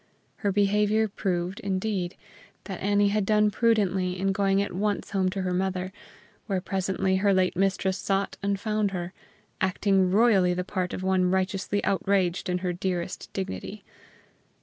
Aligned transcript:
Her 0.37 0.51
behavior 0.51 1.07
proved, 1.07 1.59
indeed, 1.59 2.15
that 2.63 2.81
Annie 2.81 3.09
had 3.09 3.23
done 3.23 3.51
prudently 3.51 4.17
in 4.17 4.31
going 4.31 4.59
at 4.59 4.73
once 4.73 5.11
home 5.11 5.29
to 5.29 5.43
her 5.43 5.53
mother, 5.53 5.93
where 6.47 6.59
presently 6.59 7.17
her 7.17 7.35
late 7.35 7.55
mistress 7.55 7.99
sought 7.99 8.35
and 8.41 8.59
found 8.59 8.89
her; 8.93 9.13
acting 9.61 10.09
royally 10.09 10.55
the 10.55 10.63
part 10.63 10.95
of 10.95 11.03
one 11.03 11.29
righteously 11.29 11.83
outraged 11.83 12.49
in 12.49 12.57
her 12.65 12.73
dearest 12.73 13.31
dignity. 13.33 13.83